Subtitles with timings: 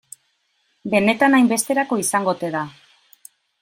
[0.93, 2.67] Benetan hainbesterako izango ote da?